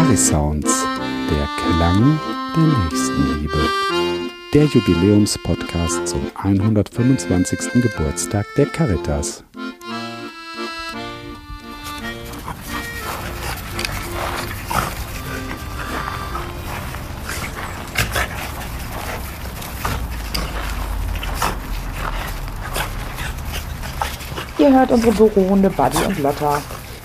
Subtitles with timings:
[0.00, 0.84] Sounds,
[1.30, 2.18] der Klang
[2.56, 3.68] der Nächstenliebe.
[4.52, 7.82] Der Jubiläumspodcast zum 125.
[7.82, 9.44] Geburtstag der Caritas.
[24.58, 26.60] Ihr hört unsere Bürohunde Buddy und Lotta.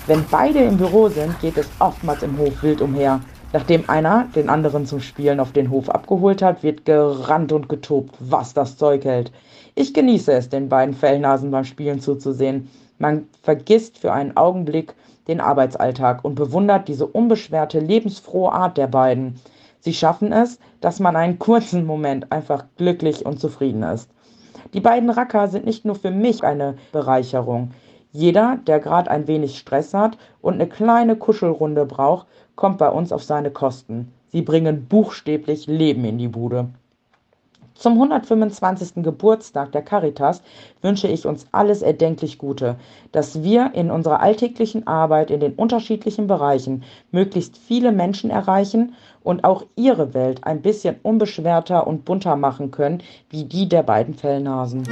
[0.06, 3.20] Wenn beide im Büro sind, geht es oftmals im Hof wild umher.
[3.52, 8.14] Nachdem einer den anderen zum Spielen auf den Hof abgeholt hat, wird gerannt und getobt,
[8.20, 9.32] was das Zeug hält.
[9.74, 12.70] Ich genieße es, den beiden Fellnasen beim Spielen zuzusehen.
[12.98, 14.94] Man vergisst für einen Augenblick
[15.26, 19.40] den Arbeitsalltag und bewundert diese unbeschwerte, lebensfrohe Art der beiden.
[19.80, 24.08] Sie schaffen es, dass man einen kurzen Moment einfach glücklich und zufrieden ist.
[24.72, 27.72] Die beiden Racker sind nicht nur für mich eine Bereicherung.
[28.12, 33.12] Jeder, der gerade ein wenig Stress hat und eine kleine Kuschelrunde braucht, kommt bei uns
[33.12, 34.12] auf seine Kosten.
[34.28, 36.68] Sie bringen buchstäblich Leben in die Bude.
[37.76, 39.02] Zum 125.
[39.02, 40.42] Geburtstag der Caritas
[40.80, 42.76] wünsche ich uns alles erdenklich Gute,
[43.12, 49.44] dass wir in unserer alltäglichen Arbeit in den unterschiedlichen Bereichen möglichst viele Menschen erreichen und
[49.44, 54.84] auch ihre Welt ein bisschen unbeschwerter und bunter machen können, wie die der beiden Fellnasen.